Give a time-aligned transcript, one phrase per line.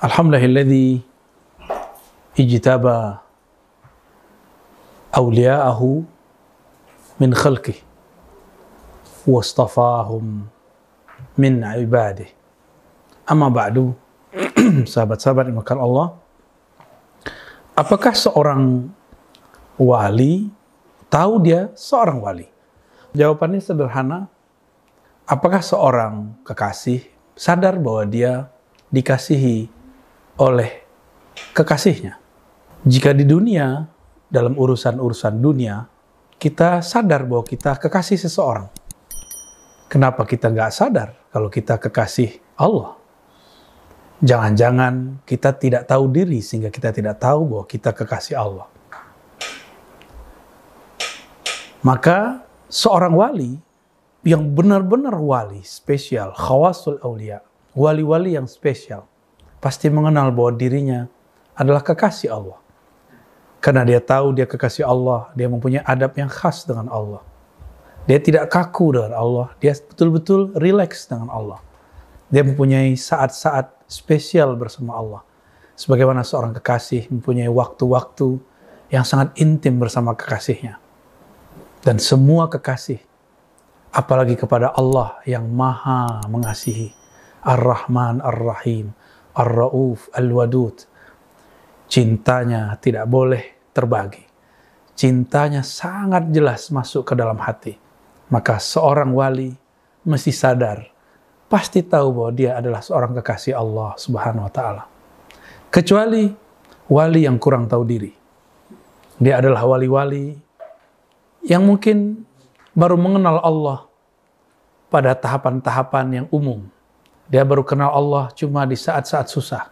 [0.00, 1.04] Alhamdulillahilladzi
[2.40, 3.20] ijtaba
[5.12, 6.00] awliya'ahu
[7.20, 7.76] min khalqih
[9.28, 10.48] wastafahum
[11.36, 12.32] min ibadih.
[13.28, 13.92] Amma ba'du,
[14.88, 16.16] sahabat-sahabat yang Allah,
[17.76, 18.88] apakah seorang
[19.76, 20.48] wali
[21.12, 22.48] tahu dia seorang wali?
[23.12, 24.32] Jawabannya sederhana,
[25.28, 27.04] apakah seorang kekasih
[27.36, 28.48] sadar bahwa dia
[28.88, 29.79] dikasihi
[30.40, 30.80] oleh
[31.52, 32.16] kekasihnya.
[32.88, 33.84] Jika di dunia,
[34.32, 35.84] dalam urusan-urusan dunia,
[36.40, 38.72] kita sadar bahwa kita kekasih seseorang.
[39.92, 42.96] Kenapa kita nggak sadar kalau kita kekasih Allah?
[44.24, 48.68] Jangan-jangan kita tidak tahu diri sehingga kita tidak tahu bahwa kita kekasih Allah.
[51.84, 53.56] Maka seorang wali
[54.24, 57.40] yang benar-benar wali spesial, khawasul aulia,
[57.72, 59.09] wali-wali yang spesial,
[59.60, 61.00] pasti mengenal bahwa dirinya
[61.54, 62.58] adalah kekasih Allah.
[63.60, 67.20] Karena dia tahu dia kekasih Allah, dia mempunyai adab yang khas dengan Allah.
[68.08, 71.60] Dia tidak kaku dengan Allah, dia betul-betul rileks dengan Allah.
[72.32, 75.22] Dia mempunyai saat-saat spesial bersama Allah.
[75.76, 78.40] Sebagaimana seorang kekasih mempunyai waktu-waktu
[78.88, 80.80] yang sangat intim bersama kekasihnya.
[81.84, 83.00] Dan semua kekasih,
[83.92, 86.92] apalagi kepada Allah yang maha mengasihi,
[87.44, 88.92] Ar-Rahman, Ar-Rahim,
[89.40, 90.76] Ar-Ra'uf, Al-Wadud.
[91.88, 94.22] Cintanya tidak boleh terbagi.
[94.92, 97.74] Cintanya sangat jelas masuk ke dalam hati.
[98.28, 99.56] Maka seorang wali
[100.04, 100.86] mesti sadar,
[101.48, 104.84] pasti tahu bahwa dia adalah seorang kekasih Allah Subhanahu wa taala.
[105.72, 106.30] Kecuali
[106.86, 108.12] wali yang kurang tahu diri.
[109.20, 110.32] Dia adalah wali-wali
[111.44, 112.24] yang mungkin
[112.72, 113.84] baru mengenal Allah
[114.88, 116.64] pada tahapan-tahapan yang umum
[117.30, 119.70] dia baru kenal Allah cuma di saat-saat susah.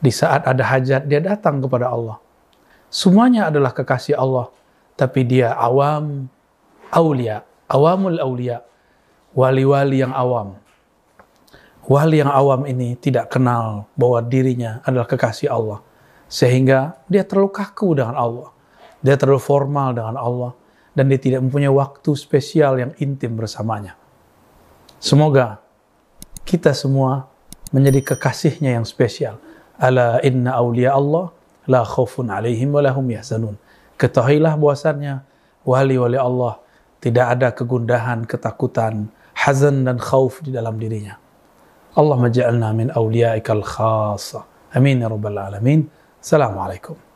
[0.00, 2.16] Di saat ada hajat, dia datang kepada Allah.
[2.88, 4.48] Semuanya adalah kekasih Allah.
[4.96, 6.26] Tapi dia awam,
[6.88, 8.64] aulia, awamul aulia,
[9.36, 10.56] wali-wali yang awam.
[11.84, 15.84] Wali yang awam ini tidak kenal bahwa dirinya adalah kekasih Allah.
[16.28, 18.48] Sehingga dia terlalu kaku dengan Allah.
[19.04, 20.52] Dia terlalu formal dengan Allah.
[20.96, 23.94] Dan dia tidak mempunyai waktu spesial yang intim bersamanya.
[24.98, 25.62] Semoga
[26.48, 27.28] kita semua
[27.76, 29.36] menjadi kekasihnya yang spesial.
[29.76, 31.28] Ala inna awliya Allah
[31.68, 33.60] la khaufun alaihim wa lahum yahzanun.
[34.00, 35.20] Ketahuilah bahwasannya
[35.68, 36.56] wali-wali Allah
[37.04, 41.20] tidak ada kegundahan, ketakutan, hazan dan khauf di dalam dirinya.
[41.92, 44.48] Allah maja'alna min awliyaikal khasa.
[44.72, 45.84] Amin ya rabbal alamin.
[46.16, 47.07] Assalamualaikum.